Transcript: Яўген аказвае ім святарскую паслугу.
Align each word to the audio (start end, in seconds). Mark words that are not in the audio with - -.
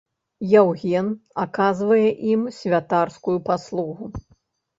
Яўген 0.61 1.11
аказвае 1.43 2.07
ім 2.37 2.41
святарскую 2.57 3.37
паслугу. 3.53 4.11